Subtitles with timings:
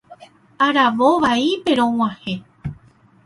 [0.65, 2.35] Aravo vaípe rog̃uahẽ.